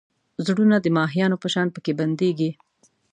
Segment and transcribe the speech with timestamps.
[0.45, 2.51] زړونه د ماهیانو په شان پکې بندېږي.